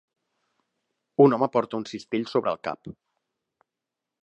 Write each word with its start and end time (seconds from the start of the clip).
Un 1.25 1.35
home 1.37 1.49
porta 1.57 1.79
un 1.81 1.85
cistell 1.91 2.27
a 2.29 2.33
sobre 2.33 2.55
el 2.57 2.61
cap. 2.69 2.91